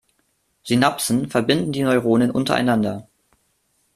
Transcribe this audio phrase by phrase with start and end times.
[0.63, 3.07] Synapsen verbinden die Neuronen untereinander.